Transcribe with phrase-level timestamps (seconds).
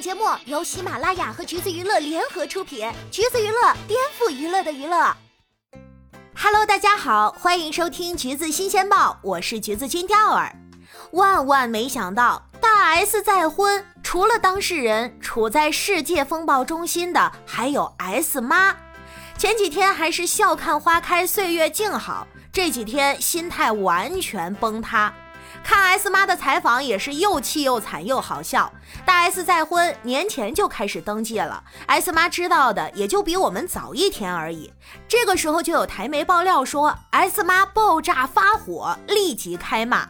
[0.00, 5.14] 节目由喜马拉雅和橘子娱乐联合出品，橘子娱乐颠覆娱乐的娱乐。
[6.34, 10.56] Hello，大家好，欢迎收听橘子新鲜报，我是橘子君钓儿。
[11.12, 18.74] 万万没想到，大 S 再婚，除了当事人，处在世界风暴中心的还有 S 妈。
[19.36, 25.12] 前几天还是笑看花开，岁月静好，这几天心态完全崩塌。
[25.62, 28.72] 看 S 妈的采访也是又气又惨又好笑。
[29.04, 34.72] 大 S 再婚年前就开始登记了，S 妈知道的也就比我们早一天而已。
[35.08, 40.08] 这个时候就有台媒爆料说，S 妈爆炸发火，立即开骂。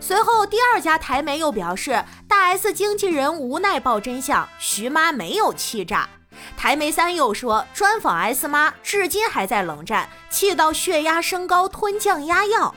[0.00, 6.08] 随后第二家台媒又表示，大 S 经纪人无奈爆真相，徐妈没有气炸。
[6.56, 12.74] 台媒三又说，专访 S 妈至今还在冷战，气到血压升高，吞降压药。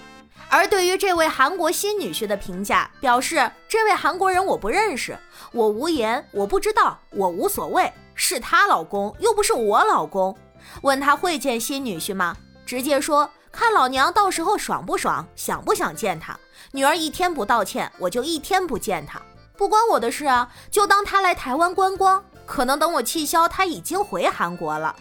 [0.53, 5.17] 而对于这位韩国新女婿的评价，表示这位韩国人我不认识，
[5.53, 10.37] 我无言，我不知道，我无所谓，是他老公，又不是我老公。
[10.81, 12.35] 问他会见新女婿吗？
[12.65, 16.37] 直接说看老娘到时候爽不爽，想不想见他。
[16.73, 19.21] 女儿一天不道歉，我就一天不见他，
[19.55, 24.93] 不关我的事啊，就当他来台湾观光，可能等我气消，他已经回韩国了。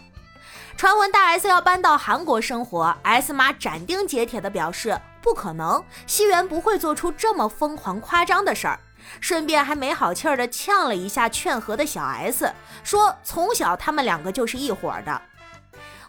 [0.77, 4.97] 传闻大 S 要搬到韩国生活，S 妈斩钉截铁地表示。
[5.21, 8.79] 不可能，西元不会做出这么疯狂夸张的事儿。
[9.19, 15.21] 顺便还没好气儿的呛了一下劝和的小 S，说从小他们两个就是一伙的。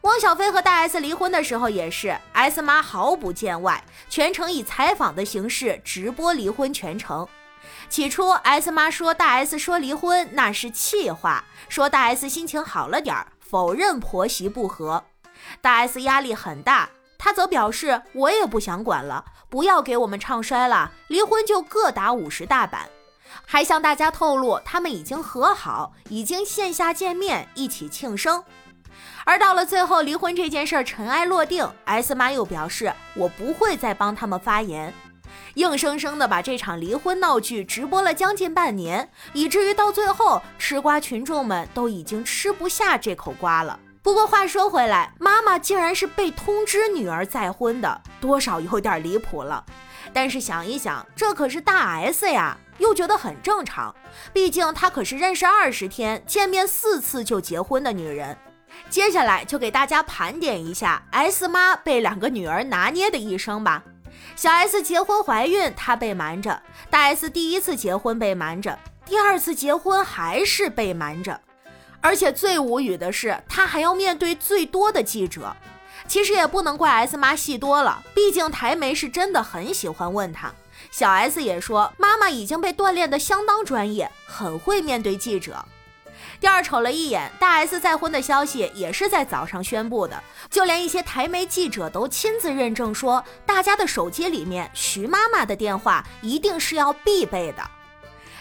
[0.02, 7.26] 汪小菲和大 S 离婚的时候也是，S 妈毫不见外，全程以采访的形式直播离婚全程。
[7.88, 15.04] 起初 S 妈说大 S 说离婚那是气话，说大 S 心情好了点儿，否认婆媳不和。
[15.60, 16.88] 大 S 压力很大。
[17.24, 22.90] 他则表示：“我也不想管了，不要给我们唱衰了，离婚就各打五十大板。”
[23.46, 28.42] 还向大家透露，他们已经和好，已经线下见面一起庆生。
[29.24, 34.92] 而到了最后，离婚这件事尘埃落定，S 妈又表示：“我不会再帮他们发言。”
[35.54, 43.78] 硬生生的把这场离婚闹剧直播了将近半年，以至于到最后，吃瓜群众们都已经吃不下这口瓜了。
[44.02, 49.64] 不过话说回来，妈妈竟然是被通知女儿再婚的，多少有点离谱了。
[50.12, 53.94] 但是想一想，这可是大 S 呀，又觉得很正常。
[54.32, 58.36] 毕竟她可是认识二十天、见面四次就结婚的女人。
[58.90, 63.84] 接下来就给大家盘点一下 S 妈被两个女儿拿捏的一生吧。
[64.34, 68.76] 小 S 结婚怀孕，她被瞒着；大 S 第一次结婚被瞒着，
[69.06, 71.40] 第二次结婚还是被瞒着。
[72.02, 75.56] 而且最无语的是，他还要面对最多的记者。
[76.08, 80.52] 其实也不能怪 S 妈戏多了，毕竟台媒是真的很喜欢问他。
[80.90, 85.64] 小 S 也说，妈妈已经被锻炼的相当专业，很会面对记者。
[86.40, 90.20] 第二瞅了一眼，大 S 再婚的消息也是在早上宣布的，
[90.50, 97.62] 就连一些台媒记者都亲自认证说，大家的手机里面徐妈妈的电话一定是要必备的。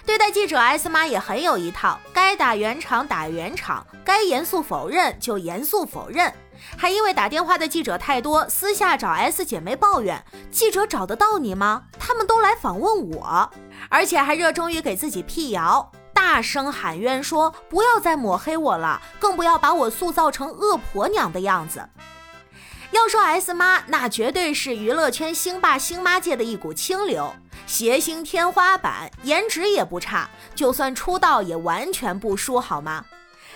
[0.05, 6.33] 对待记者 S 妈也很有一套，该打圆场打圆场，该严肃否认就严肃否认。
[6.77, 11.83] 还因为打电话的记者太多，私下找 S 姐妹抱怨：记者找得到你吗？
[11.99, 13.49] 他们都来访问我，
[13.89, 21.87] 而且还热衷于给自己辟谣，大声喊冤说不要再抹黑我了，更不要把我塑造成恶婆娘的样子。
[22.91, 27.33] 要说 S 妈，那绝对是娱乐圈星爸星妈界的一股清流。
[27.65, 33.05] 谐星天花板，颜值也不差，就算出道也完全不输，好吗？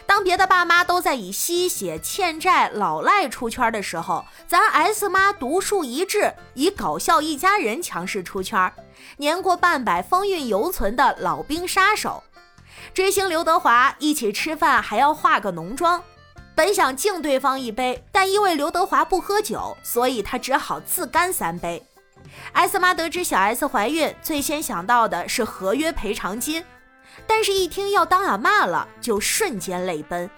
[0.07, 8.71] 当别的爸妈都在以吸血、欠债、老赖出圈的时候，咱 S 妈独树一帜，以搞笑一家人强势出圈，
[9.17, 12.23] 年过半百风韵犹存的老兵杀手。
[12.93, 16.01] 追星刘德华一起吃饭还要化个浓妆，
[16.55, 21.85] 本想敬对方一杯，但因为刘德华不喝酒，所以他只好自干三杯。
[22.53, 26.63] S 妈得知小 S 怀孕，最先想到的是合约赔偿金，
[27.27, 30.29] 但是一听要当阿妈了，就瞬间泪奔，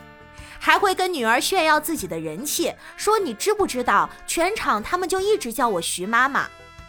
[0.60, 6.48] 还会跟女儿炫耀自己的人气，说你知不知道，全场他们就一直叫我徐妈妈。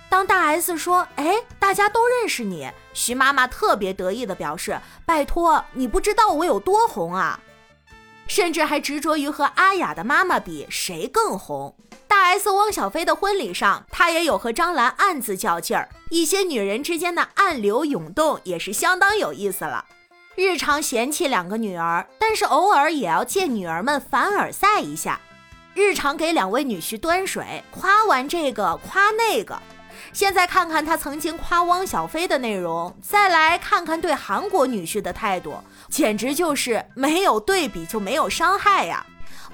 [0.08, 7.38] 当大 S 说，哎，大家都认识你，徐妈妈特别得意的表示，拜托，你不知道我有多红啊，
[8.28, 11.75] 甚至还执着于和阿雅的妈妈比谁更红。
[12.06, 19.84] 大 S 汪小菲的婚礼上，他也有和张兰暗自较劲儿，一些女人之间的暗流涌动也是相当有意思了。
[20.36, 25.20] 日常嫌弃两个女儿，但是偶尔也要借女儿们凡尔赛一下。
[25.75, 29.60] 日常给两位女婿端水，夸完这个夸那个，
[30.12, 35.55] 现在看看他曾经夸汪小菲的内容，再来看看对韩国女婿的态度，
[35.88, 39.05] 简直就是没有对比就没有伤害呀。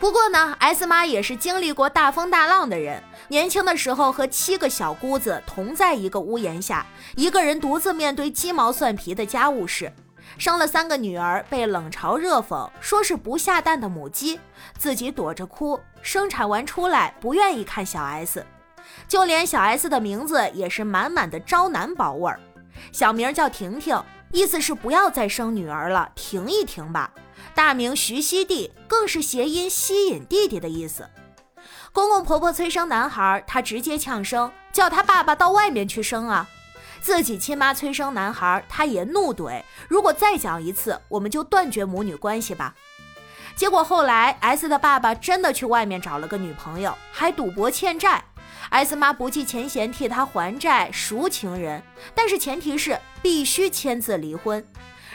[0.01, 6.85] 不过呢，S 妈也是经历过大风大浪的人，年轻的时候和七个小姑子同在一个屋檐下，
[7.15, 9.93] 一个人独自面对鸡毛蒜皮的家务事，
[10.37, 14.41] 生了三个女儿，被冷嘲热讽，说是不下蛋的母鸡，
[14.77, 18.45] 自己躲着哭，生产完出来不愿意看小 S。
[19.07, 22.41] 就连小 S 的名字也是满满的招男宝味儿，
[22.93, 24.03] 小名叫婷婷，
[24.33, 27.11] 意思是不要再生女儿了，停一停吧。
[27.55, 31.09] 大名徐熙娣，更是谐音吸引弟弟的意思。
[31.93, 36.49] 公公婆婆催生男孩，他直接呛声，叫他爸爸到外面去生啊。
[37.01, 42.75] 自己亲妈催生男孩，他也怒怼，如果再讲一次，我们就断绝母女关系吧。
[43.55, 48.25] 结果后来 S 的爸爸真的去外面找了个女朋友，还赌博欠债。
[48.70, 51.82] S 妈不计前嫌替他还债赎情人，
[52.14, 54.64] 但是前提是必须签字离婚，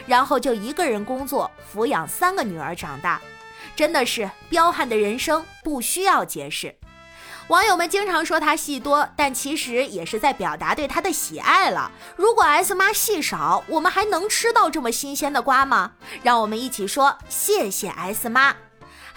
[0.05, 3.19] 然后就一个人工作抚养三个女儿长大，
[3.75, 6.75] 真的是彪悍的人生不需要解释。
[7.47, 11.91] 网友们经常说他戏多，但其实也是在表达对他的喜爱了。
[12.15, 15.93] 如果 S 妈戏少，我们还能吃到这么新鲜的瓜吗？
[16.21, 18.55] 让我们一起说谢谢 S 妈。